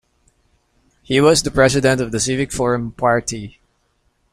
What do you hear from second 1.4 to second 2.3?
the President of the